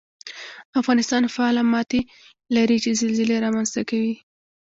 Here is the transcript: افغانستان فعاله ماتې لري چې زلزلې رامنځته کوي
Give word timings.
افغانستان 0.81 1.23
فعاله 1.35 1.63
ماتې 1.71 1.99
لري 2.55 2.77
چې 2.83 2.97
زلزلې 3.01 3.37
رامنځته 3.45 3.81
کوي 3.89 4.13